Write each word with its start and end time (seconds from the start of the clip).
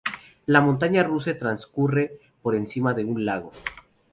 La 0.47 0.61
montaña 0.61 1.03
rusa 1.03 1.37
transcurre 1.37 2.17
por 2.41 2.55
encima 2.55 2.95
de 2.95 3.05
un 3.05 3.23
lago. 3.23 3.51